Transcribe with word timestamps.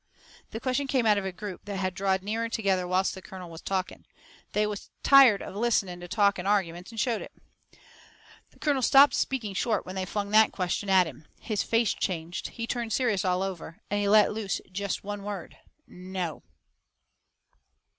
The 0.49 0.59
question 0.59 0.87
come 0.87 1.05
out 1.05 1.19
of 1.19 1.25
a 1.25 1.31
group 1.31 1.65
that 1.65 1.75
had 1.77 1.93
drawed 1.93 2.23
nearer 2.23 2.49
together 2.49 2.87
whilst 2.87 3.13
the 3.13 3.21
colonel 3.21 3.51
was 3.51 3.61
talking. 3.61 4.07
They 4.53 4.65
was 4.65 4.89
tired 5.03 5.43
of 5.43 5.55
listening 5.55 5.99
to 5.99 6.07
talk 6.07 6.39
and 6.39 6.47
arguments, 6.47 6.89
and 6.89 6.99
showed 6.99 7.21
it. 7.21 7.31
The 8.49 8.57
colonel 8.57 8.81
stopped 8.81 9.13
speaking 9.13 9.53
short 9.53 9.85
when 9.85 9.93
they 9.93 10.05
flung 10.05 10.31
that 10.31 10.51
question 10.53 10.89
at 10.89 11.05
him. 11.05 11.27
His 11.39 11.61
face 11.61 11.93
changed. 11.93 12.47
He 12.47 12.65
turned 12.65 12.93
serious 12.93 13.23
all 13.23 13.43
over. 13.43 13.77
And 13.91 13.99
he 13.99 14.09
let 14.09 14.33
loose 14.33 14.59
jest 14.71 15.03
one 15.03 15.21
word: 15.21 15.55
"NO!" 15.85 16.41